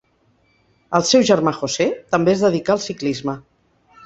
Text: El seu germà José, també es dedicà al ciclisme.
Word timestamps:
El 0.99 1.05
seu 1.09 1.25
germà 1.31 1.53
José, 1.57 1.87
també 2.17 2.35
es 2.35 2.43
dedicà 2.47 2.75
al 2.77 2.83
ciclisme. 2.89 3.39